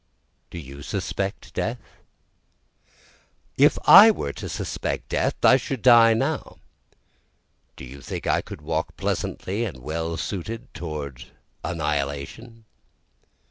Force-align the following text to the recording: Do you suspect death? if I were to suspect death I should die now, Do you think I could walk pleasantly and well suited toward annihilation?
Do 0.49 0.57
you 0.57 0.81
suspect 0.81 1.53
death? 1.53 1.77
if 3.55 3.77
I 3.85 4.09
were 4.09 4.33
to 4.33 4.49
suspect 4.49 5.09
death 5.09 5.35
I 5.45 5.57
should 5.57 5.83
die 5.83 6.15
now, 6.15 6.57
Do 7.75 7.85
you 7.85 8.01
think 8.01 8.25
I 8.25 8.41
could 8.41 8.63
walk 8.63 8.97
pleasantly 8.97 9.63
and 9.63 9.83
well 9.83 10.17
suited 10.17 10.73
toward 10.73 11.25
annihilation? 11.63 12.65